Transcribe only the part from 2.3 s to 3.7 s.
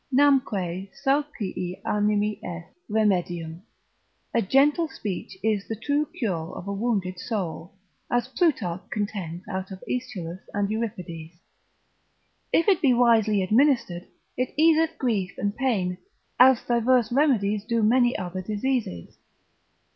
est remedium,